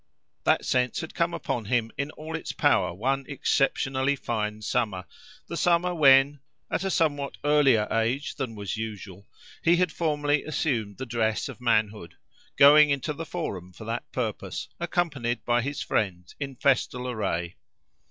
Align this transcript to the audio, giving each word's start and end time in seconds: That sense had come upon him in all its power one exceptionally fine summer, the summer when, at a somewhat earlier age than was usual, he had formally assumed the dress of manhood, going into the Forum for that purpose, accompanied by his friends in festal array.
That 0.45 0.65
sense 0.65 1.01
had 1.01 1.13
come 1.13 1.31
upon 1.31 1.65
him 1.65 1.91
in 1.95 2.09
all 2.13 2.35
its 2.35 2.53
power 2.53 2.91
one 2.91 3.23
exceptionally 3.27 4.15
fine 4.15 4.63
summer, 4.63 5.05
the 5.45 5.55
summer 5.55 5.93
when, 5.93 6.39
at 6.71 6.83
a 6.83 6.89
somewhat 6.89 7.37
earlier 7.43 7.87
age 7.93 8.33
than 8.33 8.55
was 8.55 8.75
usual, 8.77 9.27
he 9.63 9.75
had 9.75 9.91
formally 9.91 10.43
assumed 10.43 10.97
the 10.97 11.05
dress 11.05 11.47
of 11.49 11.61
manhood, 11.61 12.15
going 12.57 12.89
into 12.89 13.13
the 13.13 13.27
Forum 13.27 13.71
for 13.73 13.85
that 13.85 14.11
purpose, 14.11 14.67
accompanied 14.79 15.45
by 15.45 15.61
his 15.61 15.83
friends 15.83 16.33
in 16.39 16.55
festal 16.55 17.07
array. 17.07 17.57